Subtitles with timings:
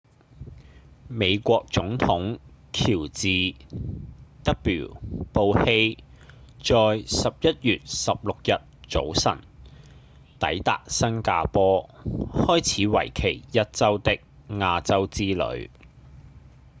[1.07, 2.39] 美國總統
[2.73, 3.27] 喬治
[4.43, 4.95] ·w·
[5.31, 6.03] 布希
[6.63, 9.37] 在11月16日早晨
[10.39, 14.19] 抵達新加坡開始為期一週的
[14.49, 15.69] 亞洲之旅